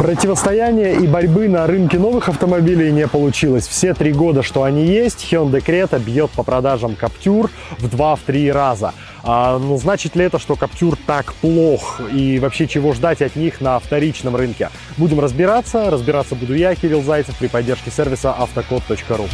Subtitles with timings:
[0.00, 3.68] Противостояние и борьбы на рынке новых автомобилей не получилось.
[3.68, 8.94] Все три года, что они есть, Hyundai Creta бьет по продажам Captur в 2-3 раза.
[9.22, 12.00] А, ну, значит ли это, что Captur так плох?
[12.14, 14.70] И вообще, чего ждать от них на вторичном рынке?
[14.96, 15.90] Будем разбираться.
[15.90, 19.28] Разбираться буду я, Кирилл Зайцев, при поддержке сервиса автокод.ру.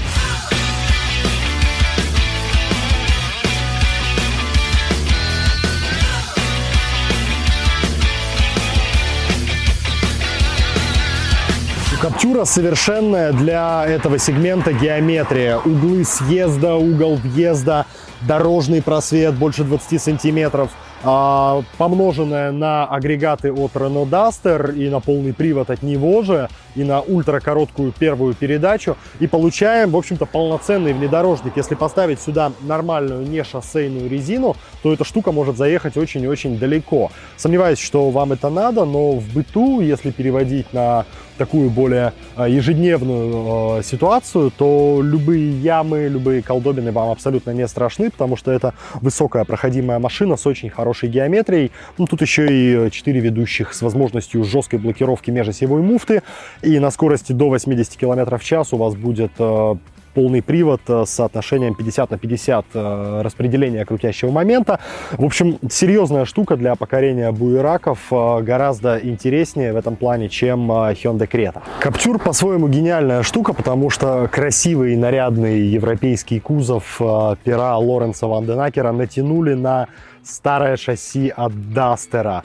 [12.07, 15.59] Каптюра совершенная для этого сегмента геометрия.
[15.59, 17.85] Углы съезда, угол въезда,
[18.21, 20.71] дорожный просвет больше 20 сантиметров–
[21.03, 26.85] а, помноженное на агрегаты от Renault Duster и на полный привод от него же, и
[26.85, 31.57] на ультракороткую первую передачу, и получаем, в общем-то, полноценный внедорожник.
[31.57, 36.59] Если поставить сюда нормальную не шоссейную резину, то эта штука может заехать очень и очень
[36.59, 37.11] далеко.
[37.37, 43.81] Сомневаюсь, что вам это надо, но в быту, если переводить на такую более а, ежедневную
[43.81, 49.45] э, ситуацию, то любые ямы, любые колдобины вам абсолютно не страшны, потому что это высокая
[49.45, 51.73] проходимая машина с очень хорошей геометрией.
[51.99, 52.47] Ну, тут еще
[52.87, 56.23] и 4 ведущих с возможностью жесткой блокировки межосевой муфты.
[56.67, 59.75] И на скорости до 80 км в час у вас будет э,
[60.15, 64.81] полный привод э, с соотношением 50 на 50 э, распределения крутящего момента.
[65.13, 71.63] В общем, серьезная штука для покорения буераков, гораздо интереснее в этом плане, чем Hyundai Creta.
[71.79, 79.87] Каптюр по-своему гениальная штука, потому что красивый, нарядный европейский кузов пера Лоренса Ванденакера натянули на
[80.27, 82.45] старое шасси от Дастера.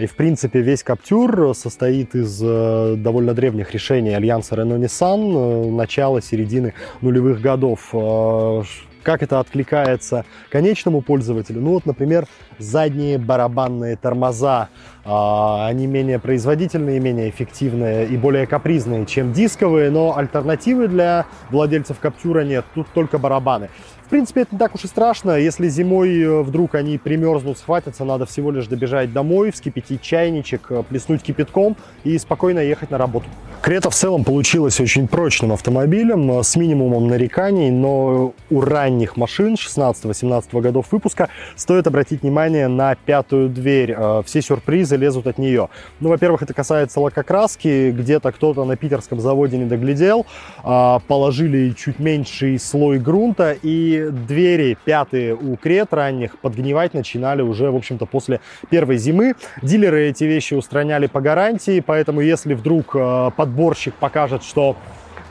[0.00, 6.20] И, в принципе, весь Каптюр состоит из э, довольно древних решений альянса Renault-Nissan э, начала,
[6.20, 7.90] середины нулевых годов.
[7.92, 8.62] Э,
[9.02, 11.60] как это откликается конечному пользователю?
[11.60, 12.26] Ну вот, например,
[12.60, 14.68] задние барабанные тормоза.
[15.04, 22.44] Они менее производительные, менее эффективные и более капризные, чем дисковые, но альтернативы для владельцев Каптюра
[22.44, 22.64] нет.
[22.74, 23.70] Тут только барабаны.
[24.10, 25.38] В принципе, это не так уж и страшно.
[25.38, 30.82] Если зимой э, вдруг они примерзнут, схватятся, надо всего лишь добежать домой, вскипятить чайничек, э,
[30.82, 33.26] плеснуть кипятком и спокойно ехать на работу.
[33.62, 39.54] Крета в целом получилась очень прочным автомобилем э, с минимумом нареканий, но у ранних машин
[39.54, 43.96] 16-18 годов выпуска стоит обратить внимание на пятую дверь.
[44.24, 45.68] Все сюрпризы лезут от нее.
[46.00, 47.90] Ну, во-первых, это касается лакокраски.
[47.90, 50.26] Где-то кто-то на питерском заводе не доглядел,
[50.62, 57.76] положили чуть меньший слой грунта и двери пятые у крет ранних подгнивать начинали уже, в
[57.76, 59.34] общем-то, после первой зимы.
[59.62, 64.76] Дилеры эти вещи устраняли по гарантии, поэтому если вдруг э, подборщик покажет, что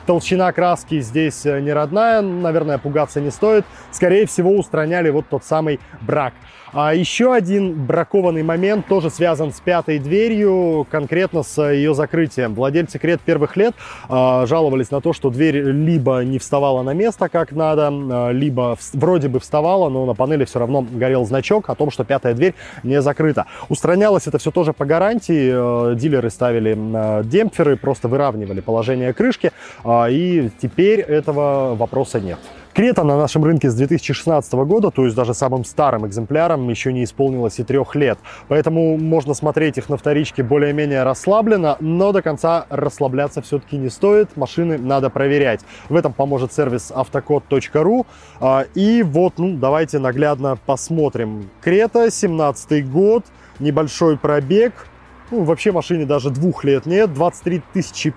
[0.06, 3.64] толщина краски здесь э, не родная, наверное, пугаться не стоит.
[3.90, 6.34] Скорее всего, устраняли вот тот самый брак.
[6.72, 12.54] А еще один бракованный момент тоже связан с пятой дверью, конкретно с ее закрытием.
[12.54, 13.74] Владельцы крет первых лет
[14.08, 18.76] э, жаловались на то, что дверь либо не вставала на место как надо, э, либо
[18.76, 22.34] в, вроде бы вставала, но на панели все равно горел значок о том, что пятая
[22.34, 23.46] дверь не закрыта.
[23.68, 25.50] Устранялось это все тоже по гарантии.
[25.52, 29.48] Э, дилеры ставили э, демпферы, просто выравнивали положение крышки,
[29.84, 32.38] э, и теперь этого вопроса нет.
[32.72, 37.02] Крета на нашем рынке с 2016 года, то есть даже самым старым экземпляром еще не
[37.02, 38.16] исполнилось и трех лет.
[38.46, 44.36] Поэтому можно смотреть их на вторичке более-менее расслабленно, но до конца расслабляться все-таки не стоит.
[44.36, 45.60] Машины надо проверять.
[45.88, 48.06] В этом поможет сервис автокод.ру.
[48.40, 51.50] А, и вот, ну, давайте наглядно посмотрим.
[51.60, 53.24] Крета, 17 год,
[53.58, 54.86] небольшой пробег,
[55.30, 57.62] ну, вообще машине даже двух лет нет, 23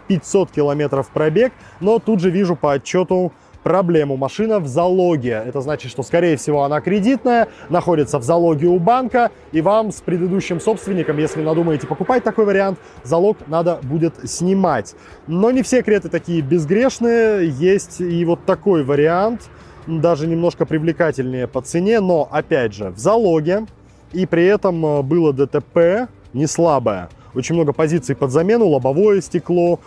[0.08, 3.32] 500 километров пробег, но тут же вижу по отчету
[3.64, 4.18] проблему.
[4.18, 5.42] Машина в залоге.
[5.46, 10.02] Это значит, что, скорее всего, она кредитная, находится в залоге у банка, и вам с
[10.02, 14.96] предыдущим собственником, если надумаете покупать такой вариант, залог надо будет снимать.
[15.28, 17.50] Но не все креты такие безгрешные.
[17.50, 19.50] Есть и вот такой вариант,
[19.88, 23.66] даже немножко привлекательнее по цене, но, опять же, в залоге,
[24.12, 27.10] и при этом э, было ДТП не слабое.
[27.36, 29.80] Очень много позиций под замену, лобовое стекло,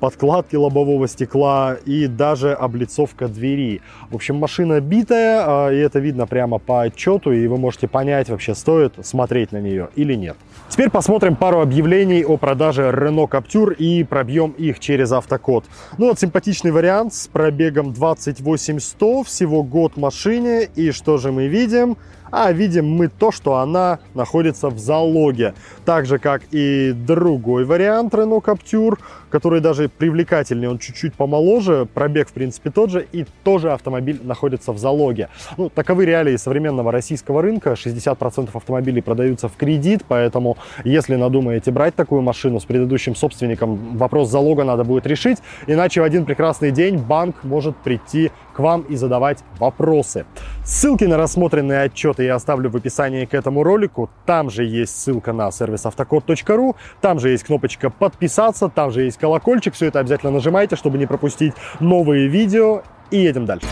[0.00, 3.80] подкладки лобового стекла и даже облицовка двери.
[4.10, 8.28] В общем, машина битая, а, и это видно прямо по отчету, и вы можете понять,
[8.28, 10.36] вообще стоит смотреть на нее или нет.
[10.68, 15.64] Теперь посмотрим пару объявлений о продаже Renault Captur и пробьем их через автокод.
[15.98, 21.96] Ну вот симпатичный вариант с пробегом 28100, всего год машине, и что же мы видим?
[22.34, 25.54] А видим мы то, что она находится в залоге.
[25.84, 28.98] Так же, как и другой вариант Renault Captur,
[29.30, 34.72] который даже привлекательнее, он чуть-чуть помоложе, пробег, в принципе, тот же, и тоже автомобиль находится
[34.72, 35.28] в залоге.
[35.56, 37.72] Ну, таковы реалии современного российского рынка.
[37.72, 44.28] 60% автомобилей продаются в кредит, поэтому, если надумаете брать такую машину с предыдущим собственником, вопрос
[44.30, 45.38] залога надо будет решить,
[45.68, 50.24] иначе в один прекрасный день банк может прийти к вам и задавать вопросы.
[50.64, 54.08] Ссылки на рассмотренные отчеты я оставлю в описании к этому ролику.
[54.24, 59.18] Там же есть ссылка на сервис автокод.ру, там же есть кнопочка подписаться, там же есть
[59.18, 62.82] колокольчик, все это обязательно нажимайте, чтобы не пропустить новые видео.
[63.10, 63.66] И едем дальше.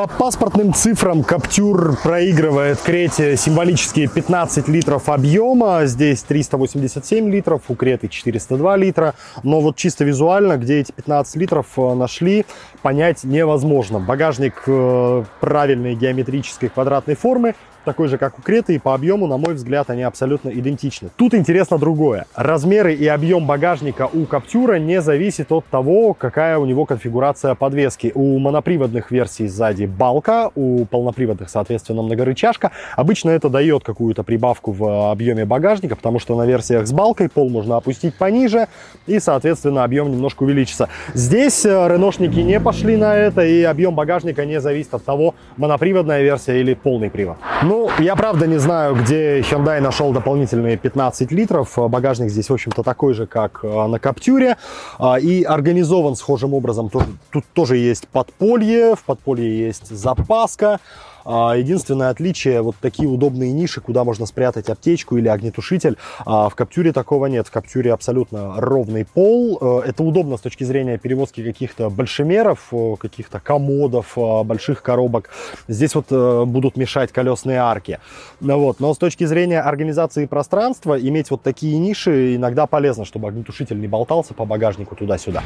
[0.00, 5.82] По паспортным цифрам Каптюр проигрывает Крете символические 15 литров объема.
[5.84, 9.14] Здесь 387 литров, у Креты 402 литра.
[9.42, 12.46] Но вот чисто визуально, где эти 15 литров э, нашли,
[12.80, 13.98] понять невозможно.
[13.98, 17.54] Багажник э, правильной геометрической квадратной формы,
[17.84, 21.10] такой же, как у Креты, и по объему, на мой взгляд, они абсолютно идентичны.
[21.16, 22.26] Тут интересно другое.
[22.34, 28.12] Размеры и объем багажника у Каптюра не зависит от того, какая у него конфигурация подвески.
[28.14, 32.70] У моноприводных версий сзади балка, у полноприводных, соответственно, многорычажка.
[32.96, 37.48] Обычно это дает какую-то прибавку в объеме багажника, потому что на версиях с балкой пол
[37.48, 38.68] можно опустить пониже,
[39.06, 40.88] и, соответственно, объем немножко увеличится.
[41.14, 46.22] Здесь э, реношники не пошли на это, и объем багажника не зависит от того, моноприводная
[46.22, 47.36] версия или полный привод.
[47.64, 51.72] Ну, я правда не знаю, где Hyundai нашел дополнительные 15 литров.
[51.76, 54.56] Багажник здесь, в общем-то, такой же, как э, на Каптюре.
[55.00, 56.90] А, и организован схожим образом.
[56.90, 60.78] Тут тоже есть подполье, в подполье есть запаска.
[61.24, 65.96] А, единственное отличие, вот такие удобные ниши, куда можно спрятать аптечку или огнетушитель.
[66.24, 67.46] А, в Каптюре такого нет.
[67.46, 69.58] В Каптюре абсолютно ровный пол.
[69.60, 75.30] Э, это удобно с точки зрения перевозки каких-то большемеров, э, каких-то комодов, э, больших коробок.
[75.68, 77.98] Здесь вот будут мешать колесные арки.
[78.40, 78.80] Ну вот.
[78.80, 83.88] Но с точки зрения организации пространства, иметь вот такие ниши иногда полезно, чтобы огнетушитель не
[83.88, 85.42] болтался по багажнику туда-сюда.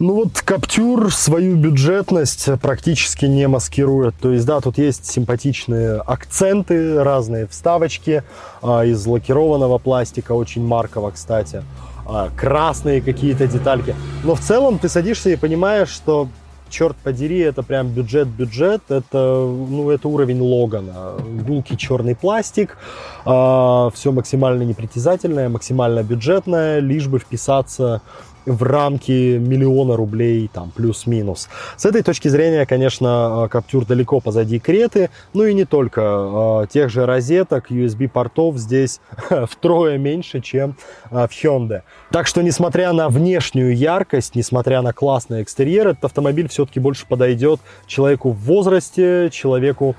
[0.00, 4.16] Ну вот Каптюр свою бюджетность практически не маскирует.
[4.20, 8.24] То есть, да, тут есть симпатичные акценты, разные вставочки
[8.60, 11.62] а, из лакированного пластика, очень марково, кстати.
[12.06, 13.94] А, красные какие-то детальки.
[14.24, 16.28] Но в целом ты садишься и понимаешь, что
[16.70, 21.12] черт подери, это прям бюджет-бюджет, это, ну, это уровень Логана.
[21.46, 28.02] Гулкий черный пластик, э, все максимально непритязательное, максимально бюджетное, лишь бы вписаться
[28.46, 31.48] в рамки миллиона рублей, там, плюс-минус.
[31.76, 36.02] С этой точки зрения, конечно, Каптюр далеко позади Креты, ну и не только.
[36.04, 39.00] А, тех же розеток, USB-портов здесь
[39.50, 40.76] втрое меньше, чем
[41.10, 41.82] а, в Hyundai.
[42.10, 47.60] Так что, несмотря на внешнюю яркость, несмотря на классный экстерьер, этот автомобиль все-таки больше подойдет
[47.86, 49.96] человеку в возрасте, человеку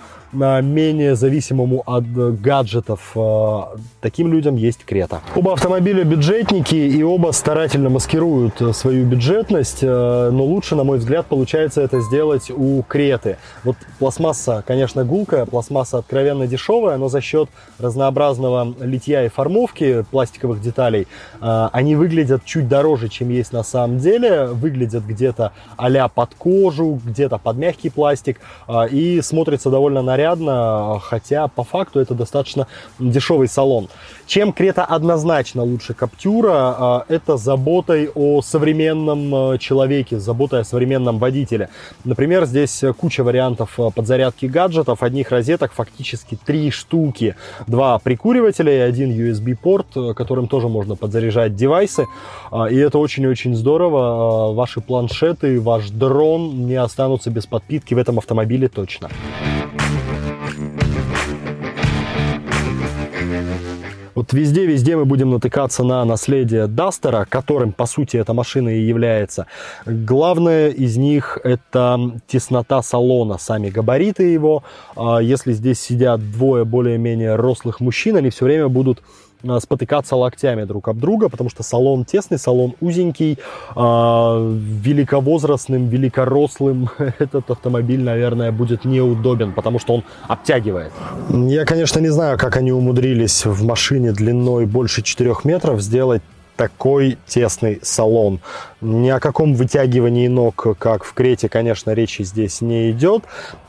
[0.61, 2.05] менее зависимому от
[2.41, 3.11] гаджетов.
[3.15, 5.21] А, таким людям есть Крета.
[5.35, 10.97] Оба автомобиля бюджетники и оба старательно маскируют э, свою бюджетность, э, но лучше, на мой
[10.97, 13.37] взгляд, получается это сделать у Креты.
[13.63, 17.49] Вот пластмасса, конечно, гулкая, пластмасса откровенно дешевая, но за счет
[17.79, 21.07] разнообразного литья и формовки пластиковых деталей
[21.41, 24.45] э, они выглядят чуть дороже, чем есть на самом деле.
[24.45, 28.39] Выглядят где-то а под кожу, где-то под мягкий пластик
[28.91, 32.67] и смотрятся довольно нарядно нарядно, хотя по факту это достаточно
[32.99, 33.87] дешевый салон.
[34.25, 41.19] Чем Крета однозначно лучше Каптюра, а, это заботой о современном а, человеке, заботой о современном
[41.19, 41.69] водителе.
[42.03, 47.35] Например, здесь куча вариантов а, подзарядки гаджетов, одних розеток фактически три штуки.
[47.67, 52.07] Два прикуривателя и один USB-порт, которым тоже можно подзаряжать девайсы.
[52.71, 54.53] И это очень-очень здорово.
[54.53, 59.09] Ваши планшеты, ваш дрон не останутся без подпитки в этом автомобиле точно.
[64.15, 69.45] Вот везде-везде мы будем натыкаться на наследие Дастера, которым, по сути, эта машина и является.
[69.85, 74.63] Главное из них это теснота салона, сами габариты его.
[74.95, 79.01] А если здесь сидят двое более-менее рослых мужчин, они все время будут
[79.59, 83.37] спотыкаться локтями друг об друга, потому что салон тесный, салон узенький,
[83.75, 90.91] э, великовозрастным, великорослым этот автомобиль, наверное, будет неудобен, потому что он обтягивает.
[91.29, 96.21] Я, конечно, не знаю, как они умудрились в машине длиной больше 4 метров сделать
[96.55, 98.39] такой тесный салон.
[98.81, 103.23] Ни о каком вытягивании ног, как в Крете, конечно, речи здесь не идет.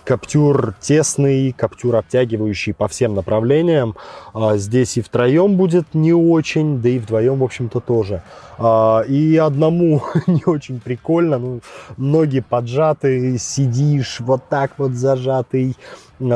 [0.04, 3.96] Каптюр тесный, каптюр обтягивающий по всем направлениям.
[4.34, 8.22] А, здесь и втроем будет не очень, да и вдвоем, в общем-то, тоже.
[8.58, 11.38] А, и одному не очень прикольно.
[11.38, 11.60] Ну,
[11.96, 15.76] ноги поджаты, сидишь вот так вот зажатый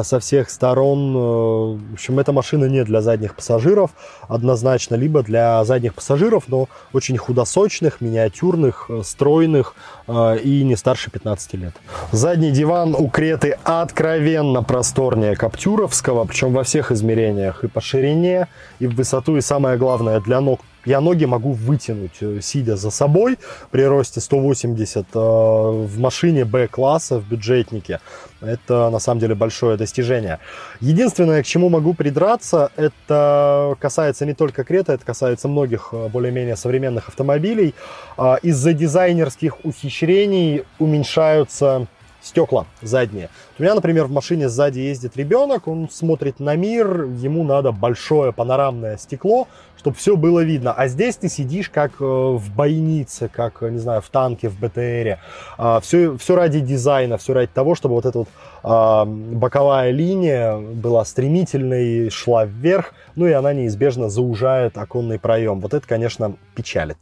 [0.03, 1.17] со всех сторон.
[1.17, 1.21] Э,
[1.91, 3.91] в общем, эта машина не для задних пассажиров
[4.29, 9.75] однозначно, либо для задних пассажиров, но очень худосочных, миниатюрных, э, стройных
[10.07, 11.75] э, и не старше 15 лет.
[12.13, 18.87] Задний диван у Креты откровенно просторнее Каптюровского, причем во всех измерениях, и по ширине, и
[18.87, 23.39] в высоту, и самое главное, для ног я ноги могу вытянуть, э, сидя за собой
[23.71, 28.01] при росте 180 э, в машине Б-класса, в бюджетнике.
[28.41, 30.39] Это на самом деле большое достижение.
[30.81, 36.57] Единственное, к чему могу придраться, это касается не только Крета, это касается многих э, более-менее
[36.57, 37.75] современных автомобилей.
[38.43, 41.87] Из-за дизайнерских ухищрений уменьшаются
[42.23, 43.29] стекла задние.
[43.59, 48.33] У меня, например, в машине сзади ездит ребенок, он смотрит на мир, ему надо большое
[48.33, 49.49] панорамное стекло,
[49.79, 50.73] чтобы все было видно.
[50.73, 55.19] А здесь ты сидишь как э, в бойнице, как, не знаю, в танке, в БТРе.
[55.83, 58.29] Все, все ради дизайна, все ради того, чтобы вот эта вот
[58.63, 65.61] а, боковая линия была стремительной, шла вверх, ну и она неизбежно заужает оконный проем.
[65.61, 66.99] Вот это, конечно, печалит.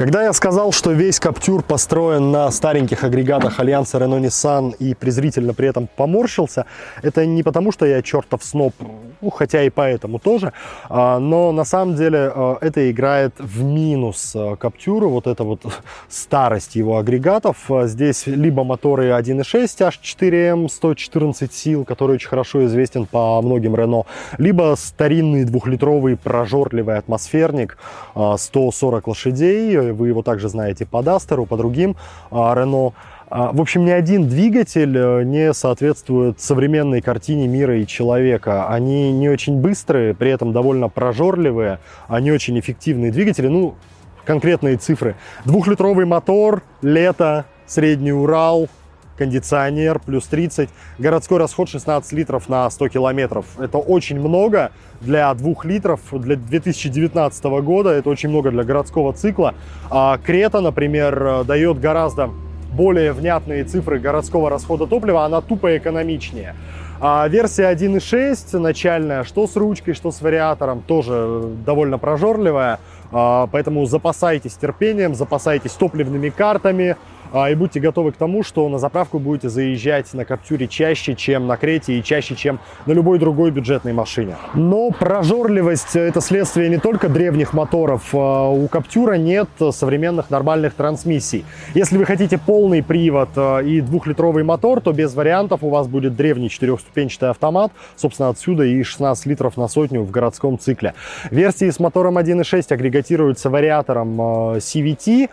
[0.00, 5.68] Когда я сказал, что весь Каптюр построен на стареньких агрегатах Альянса Renault-Nissan и презрительно при
[5.68, 6.64] этом поморщился,
[7.02, 8.72] это не потому, что я чертов сноб,
[9.20, 10.52] ну, хотя и поэтому тоже,
[10.88, 15.60] а, но на самом деле а, это играет в минус а, Каптюру, вот эта вот
[16.08, 17.56] старость его агрегатов.
[17.84, 24.06] Здесь либо моторы 1.6 H4M 114 сил, который очень хорошо известен по многим Renault,
[24.38, 27.78] либо старинный двухлитровый прожорливый атмосферник
[28.14, 31.96] 140 лошадей, вы его также знаете по Дастеру, по другим
[32.30, 32.94] Renault.
[33.30, 38.66] А, в общем, ни один двигатель э, не соответствует современной картине мира и человека.
[38.68, 43.46] Они не очень быстрые, при этом довольно прожорливые, они очень эффективные двигатели.
[43.46, 43.76] Ну,
[44.24, 45.14] конкретные цифры.
[45.44, 48.68] Двухлитровый мотор, лето, средний Урал,
[49.16, 50.68] кондиционер, плюс 30.
[50.98, 53.46] Городской расход 16 литров на 100 километров.
[53.60, 57.90] Это очень много для 2 литров, для 2019 года.
[57.90, 59.54] Это очень много для городского цикла.
[59.88, 62.30] А Крета, например, э, дает гораздо
[62.72, 66.54] более внятные цифры городского расхода топлива, она тупо экономичнее.
[67.00, 72.78] А версия 1.6 начальная, что с ручкой, что с вариатором, тоже довольно прожорливая.
[73.10, 76.96] А, поэтому запасайтесь терпением, запасайтесь топливными картами,
[77.32, 81.56] и будьте готовы к тому, что на заправку будете заезжать на Каптюре чаще, чем на
[81.56, 84.36] Крете и чаще, чем на любой другой бюджетной машине.
[84.54, 88.10] Но прожорливость– это следствие не только древних моторов.
[88.12, 91.44] А, у Каптюра нет современных нормальных трансмиссий.
[91.74, 96.16] Если вы хотите полный привод а, и двухлитровый мотор, то без вариантов у вас будет
[96.16, 97.72] древний четырехступенчатый автомат.
[97.96, 100.94] Собственно, отсюда и 16 литров на сотню в городском цикле.
[101.30, 105.30] Версии с мотором 1.6 агрегатируются вариатором CVT.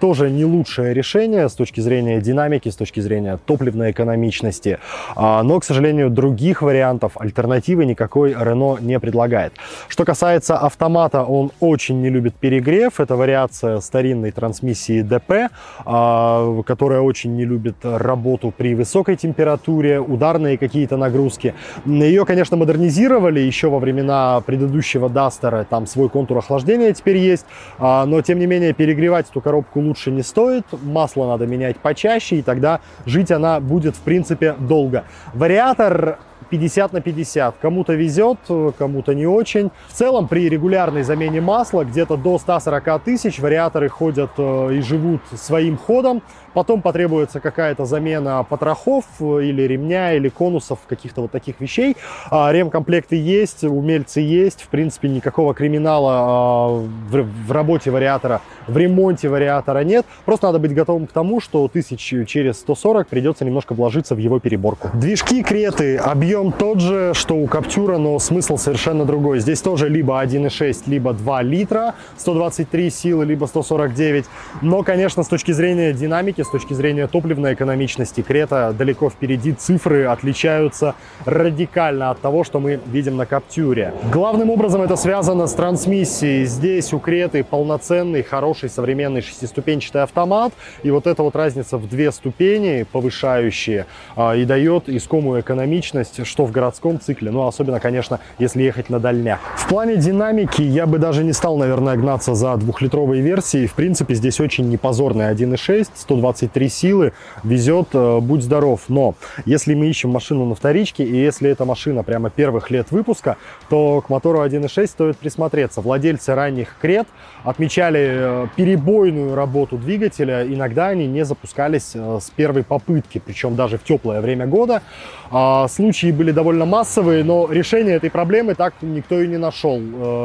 [0.00, 4.78] Тоже не лучшее решение решение с точки зрения динамики, с точки зрения топливной экономичности.
[5.16, 9.52] А, но, к сожалению, других вариантов, альтернативы никакой Renault не предлагает.
[9.88, 13.00] Что касается автомата, он очень не любит перегрев.
[13.00, 15.48] Это вариация старинной трансмиссии DP,
[15.84, 21.54] а, которая очень не любит работу при высокой температуре, ударные какие-то нагрузки.
[21.86, 25.66] Ее, конечно, модернизировали еще во времена предыдущего Дастера.
[25.68, 27.46] Там свой контур охлаждения теперь есть.
[27.78, 30.64] А, но, тем не менее, перегревать эту коробку лучше не стоит.
[30.82, 35.04] Масло надо менять почаще, и тогда жить она будет, в принципе, долго.
[35.32, 36.18] Вариатор
[36.50, 37.56] 50 на 50.
[37.60, 38.38] Кому-то везет,
[38.78, 39.70] кому-то не очень.
[39.88, 45.22] В целом, при регулярной замене масла, где-то до 140 тысяч, вариаторы ходят э, и живут
[45.34, 46.22] своим ходом.
[46.54, 51.96] Потом потребуется какая-то замена потрохов э, или ремня, или конусов, каких-то вот таких вещей.
[52.30, 54.62] А, ремкомплекты есть, умельцы есть.
[54.62, 56.68] В принципе, никакого криминала а,
[57.10, 60.06] в работе вариатора, в ремонте вариатора нет.
[60.24, 64.38] Просто надо быть готовым к тому, что тысяч через 140 придется немножко вложиться в его
[64.38, 64.90] переборку.
[64.94, 69.40] Движки Креты, объем тот же, что у Каптюра, но смысл совершенно другой.
[69.40, 74.24] Здесь тоже либо 1,6, либо 2 литра, 123 силы, либо 149.
[74.62, 79.52] Но, конечно, с точки зрения динамики, с точки зрения топливной экономичности Крета далеко впереди.
[79.52, 83.94] Цифры отличаются радикально от того, что мы видим на Каптюре.
[84.12, 86.44] Главным образом это связано с трансмиссией.
[86.44, 90.52] Здесь у Креты полноценный, хороший, современный шестиступенчатый автомат.
[90.82, 93.86] И вот эта вот разница в две ступени повышающие
[94.16, 98.98] а, и дает искомую экономичность что в городском цикле, ну, особенно, конечно, если ехать на
[98.98, 99.40] дальнях.
[99.56, 103.66] В плане динамики я бы даже не стал, наверное, гнаться за двухлитровой версией.
[103.66, 105.88] В принципе, здесь очень непозорный 1.6,
[106.34, 107.12] 123 силы,
[107.42, 108.82] везет, э, будь здоров.
[108.88, 109.14] Но
[109.44, 113.36] если мы ищем машину на вторичке, и если эта машина прямо первых лет выпуска,
[113.68, 115.80] то к мотору 1.6 стоит присмотреться.
[115.80, 117.06] Владельцы ранних крет
[117.44, 123.78] отмечали э, перебойную работу двигателя, иногда они не запускались э, с первой попытки, причем даже
[123.78, 124.82] в теплое время года.
[125.30, 129.80] А, случаи были довольно массовые, но решение этой проблемы так никто и не нашел.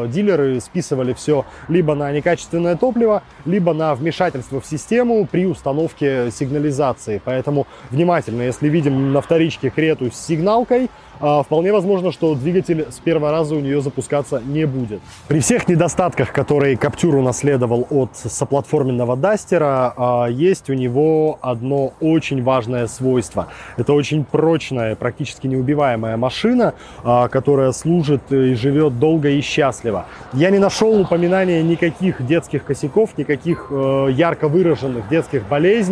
[0.08, 7.22] Дилеры списывали все либо на некачественное топливо, либо на вмешательство в систему при установке сигнализации.
[7.24, 10.90] Поэтому внимательно, если видим на вторичке крету с сигналкой,
[11.22, 15.02] а, вполне возможно, что двигатель с первого раза у нее запускаться не будет.
[15.28, 22.42] При всех недостатках, которые Captur унаследовал от соплатформенного Дастера, а, есть у него одно очень
[22.42, 23.48] важное свойство.
[23.78, 30.06] Это очень прочная, практически неубиваемая машина, а, которая служит и живет долго и счастливо.
[30.34, 35.89] Я не нашел упоминания никаких детских косяков, никаких э, ярко выраженных детских болезней.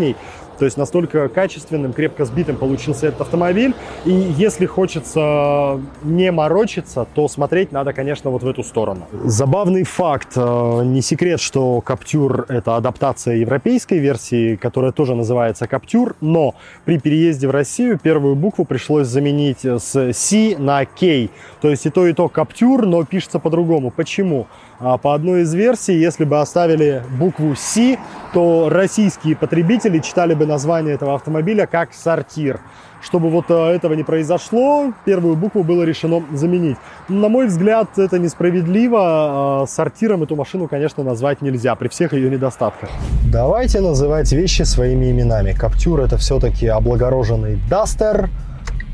[0.58, 3.75] То есть настолько качественным, крепко сбитым получился этот автомобиль.
[4.06, 9.08] И если хочется не морочиться, то смотреть надо, конечно, вот в эту сторону.
[9.24, 10.34] Забавный факт.
[10.36, 17.00] Э, не секрет, что Captur— это адаптация европейской версии, которая тоже называется Captur, но при
[17.00, 21.30] переезде в Россию первую букву пришлось заменить с C на K.
[21.62, 23.92] То есть и то, и то Captur, но пишется по-другому.
[23.92, 24.48] Почему?
[24.79, 27.98] А по одной из версий, если бы оставили букву C,
[28.34, 32.60] то российские потребители читали бы название этого автомобиля как «Сортир».
[33.01, 36.77] Чтобы вот э, этого не произошло, первую букву было решено заменить.
[37.10, 39.00] На мой взгляд, это несправедливо.
[39.01, 42.89] А сортиром эту машину, конечно, назвать нельзя при всех ее недостатках.
[43.31, 45.53] Давайте называть вещи своими именами.
[45.53, 48.29] Каптюр это все-таки облагороженный Дастер,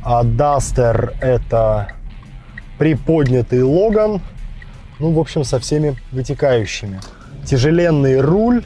[0.04, 1.94] а Дастер это
[2.78, 4.22] приподнятый Логан,
[5.00, 7.00] ну, в общем, со всеми вытекающими.
[7.46, 8.64] Тяжеленный руль,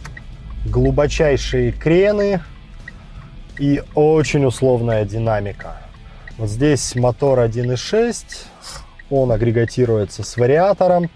[0.65, 2.41] глубочайшие крены
[3.59, 5.77] и очень условная динамика.
[6.37, 8.25] Вот здесь мотор 1.6,
[9.09, 11.09] он агрегатируется с вариатором.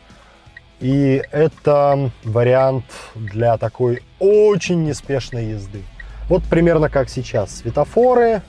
[0.79, 5.83] И это вариант для такой очень неспешной езды.
[6.27, 7.57] Вот примерно как сейчас.
[7.57, 8.41] Светофоры,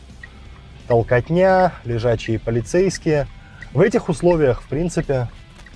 [0.88, 3.26] толкотня, лежачие полицейские.
[3.74, 5.28] В этих условиях, в принципе,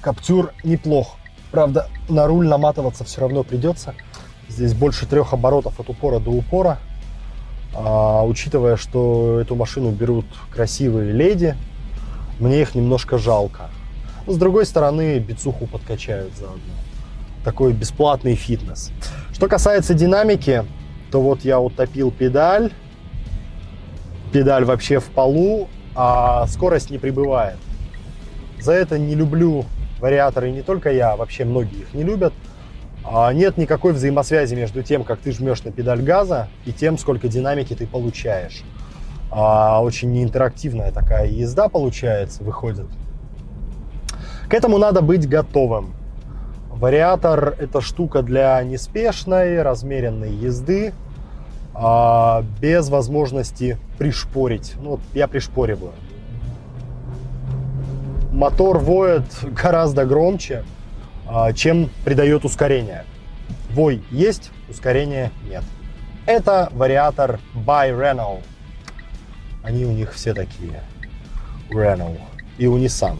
[0.07, 1.17] Каптюр неплох.
[1.51, 3.93] Правда, на руль наматываться все равно придется.
[4.49, 6.79] Здесь больше трех оборотов от упора до упора.
[7.75, 11.57] А, учитывая, что эту машину берут красивые леди,
[12.39, 13.69] мне их немножко жалко.
[14.29, 16.61] Но, с другой стороны, бицуху подкачают заодно.
[17.43, 18.93] Такой бесплатный фитнес.
[19.33, 20.65] Что касается динамики,
[21.11, 22.71] то вот я утопил педаль.
[24.31, 27.57] Педаль вообще в полу, а скорость не прибывает.
[28.61, 29.67] За это не люблю
[29.99, 32.33] вариаторы, не только я, а вообще многие их не любят,
[33.05, 37.29] а нет никакой взаимосвязи между тем, как ты жмешь на педаль газа, и тем, сколько
[37.29, 38.63] динамики ты получаешь.
[39.31, 42.87] А очень неинтерактивная такая езда получается, выходит.
[44.49, 45.95] К этому надо быть готовым.
[46.71, 50.93] Вариатор– это штука для неспешной, размеренной езды,
[52.61, 54.75] без возможности пришпорить.
[54.81, 55.93] Ну, вот я пришпориваю
[58.37, 60.63] мотор воет гораздо громче,
[61.27, 63.05] а, чем придает ускорение.
[63.71, 65.65] Вой есть, ускорения нет.
[66.27, 68.43] Это вариатор by Renault.
[69.63, 70.83] Они у них все такие.
[71.71, 72.19] Renault.
[72.59, 73.17] И у Nissan.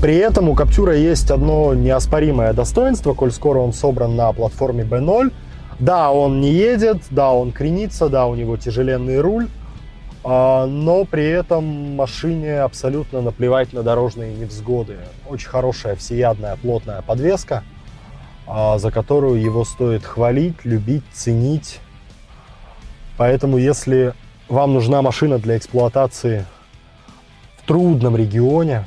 [0.00, 5.32] При этом у Каптюра есть одно неоспоримое достоинство, коль скоро он собран на платформе B0.
[5.80, 9.48] Да, он не едет, да, он кренится, да, у него тяжеленный руль,
[10.28, 14.96] но при этом машине абсолютно наплевать на дорожные невзгоды.
[15.28, 17.62] Очень хорошая, всеядная, плотная подвеска,
[18.48, 21.80] а, за которую его стоит хвалить, любить, ценить.
[23.16, 24.14] Поэтому, если
[24.48, 26.44] вам нужна машина для эксплуатации
[27.58, 28.84] в трудном регионе,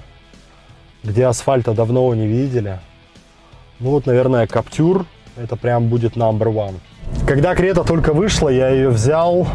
[1.03, 2.79] где асфальта давно не видели,
[3.79, 5.05] ну вот, наверное, Каптюр
[5.37, 6.75] это прям будет number one.
[7.25, 9.47] Когда Крета только вышла, я ее взял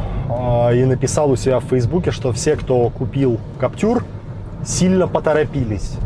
[0.72, 4.04] и написал у себя в Фейсбуке, что все, кто купил Каптюр,
[4.64, 5.98] сильно поторопились.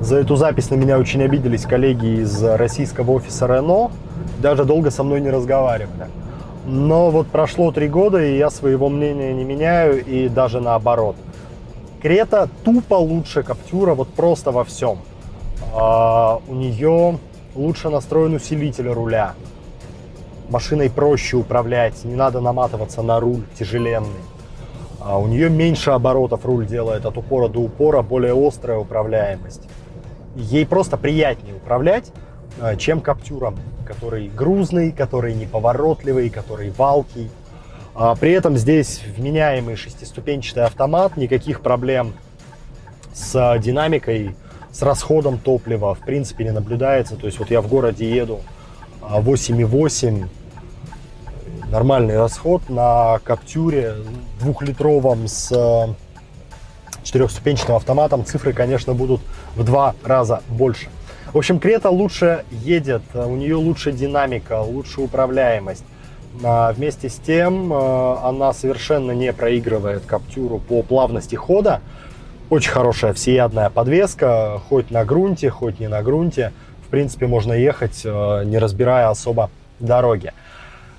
[0.00, 3.90] За эту запись на меня очень обиделись коллеги из российского офиса Рено,
[4.38, 6.08] даже долго со мной не разговаривали.
[6.66, 11.16] Но вот прошло три года, и я своего мнения не меняю, и даже наоборот.
[12.02, 14.98] Крета тупо лучше Каптюра, вот просто во всем.
[15.74, 17.18] А, у нее
[17.54, 19.34] лучше настроен усилитель руля,
[20.48, 24.22] машиной проще управлять, не надо наматываться на руль тяжеленный.
[25.00, 29.62] А у нее меньше оборотов руль делает от упора до упора, более острая управляемость.
[30.34, 32.12] Ей просто приятнее управлять,
[32.60, 33.56] а, чем Каптюром,
[33.86, 37.30] который грузный, который неповоротливый, который валкий.
[37.94, 42.12] А при этом здесь вменяемый шестиступенчатый автомат, никаких проблем
[43.14, 44.34] с динамикой,
[44.72, 47.16] с расходом топлива в принципе не наблюдается.
[47.16, 48.40] То есть вот я в городе еду
[49.08, 53.94] 8,8, а, нормальный расход на Каптюре
[54.40, 55.94] двухлитровом с
[57.04, 58.24] четырехступенчатым автоматом.
[58.24, 59.20] Цифры, конечно, будут
[59.54, 60.88] в два раза больше.
[61.32, 65.84] В общем, Крета лучше едет, у нее лучше динамика, лучше управляемость.
[66.42, 71.80] А вместе с тем э, она совершенно не проигрывает Каптюру по плавности хода.
[72.50, 76.52] Очень хорошая всеядная подвеска, хоть на грунте, хоть не на грунте.
[76.86, 80.32] В принципе, можно ехать, э, не разбирая особо дороги.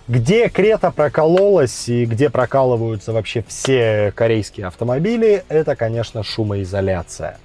[0.09, 7.37] Где Крета прокололась и где прокалываются вообще все корейские автомобили, это, конечно, шумоизоляция.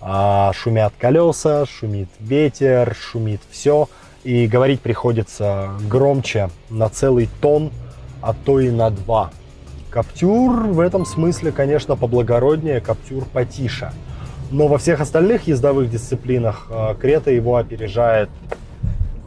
[0.00, 3.88] А, шумят колеса, шумит ветер, шумит все
[4.24, 7.72] и говорить приходится громче на целый тон,
[8.20, 9.30] а то и на два.
[9.88, 13.92] Каптюр в этом смысле, конечно, поблагороднее, Каптюр потише.
[14.50, 18.28] Но во всех остальных ездовых дисциплинах э, Крета его опережает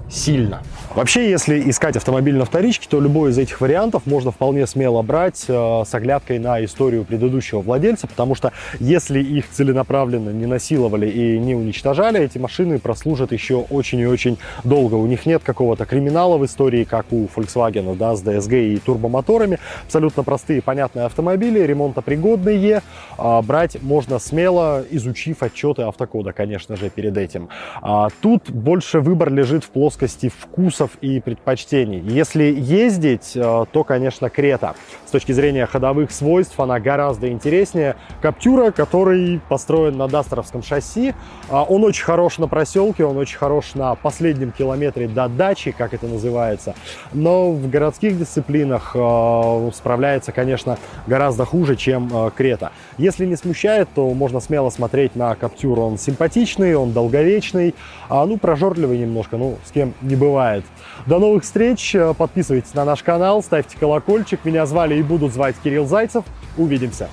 [0.10, 0.62] сильно.
[0.96, 5.46] Вообще, если искать автомобиль на вторичке, то любой из этих вариантов можно вполне смело брать
[5.48, 11.38] э, с оглядкой на историю предыдущего владельца, потому что если их целенаправленно не насиловали и
[11.38, 14.96] не уничтожали, эти машины прослужат еще очень и очень долго.
[14.96, 19.60] У них нет какого-то криминала в истории, как у Volkswagen, да, с DSG и турбомоторами.
[19.86, 22.82] Абсолютно простые, понятные автомобили, ремонтопригодные.
[23.20, 27.50] Э, брать можно смело, изучив отчеты автокода, конечно же, перед этим.
[27.84, 32.00] А тут больше выбор лежит в плоскости вкуса вкусов и предпочтений.
[32.00, 34.76] Если ездить, э, то, конечно, Крета.
[35.06, 41.14] С точки зрения ходовых свойств она гораздо интереснее Каптюра, который построен на дастеровском шасси.
[41.50, 45.94] А, он очень хорош на проселке, он очень хорош на последнем километре до дачи, как
[45.94, 46.76] это называется.
[47.14, 52.72] Но в городских дисциплинах э, справляется, конечно, гораздо хуже, чем э, Крета.
[52.98, 55.80] Если не смущает, то можно смело смотреть на Каптюр.
[55.80, 57.76] Он симпатичный, он долговечный,
[58.10, 60.66] а, ну, прожорливый немножко, ну, с кем не бывает.
[61.06, 64.46] До новых встреч, подписывайтесь на наш канал, ставьте колокольчик.
[64.46, 66.24] Меня звали и будут звать Кирилл Зайцев.
[66.58, 67.10] Увидимся!